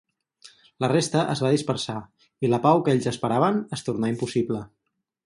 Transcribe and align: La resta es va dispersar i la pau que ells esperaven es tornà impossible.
La 0.85 0.87
resta 0.91 1.19
es 1.33 1.43
va 1.45 1.51
dispersar 1.55 1.97
i 2.47 2.51
la 2.53 2.61
pau 2.65 2.81
que 2.87 2.95
ells 2.97 3.09
esperaven 3.13 3.61
es 3.79 3.85
tornà 3.91 4.11
impossible. 4.15 4.65